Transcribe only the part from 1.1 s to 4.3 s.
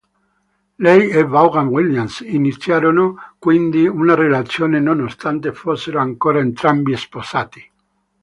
e Vaughan Williams iniziarono quindi una